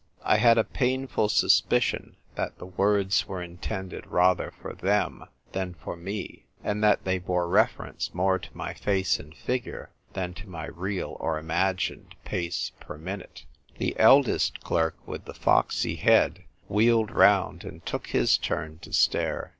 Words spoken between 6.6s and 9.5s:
and that they bore reference more to my face and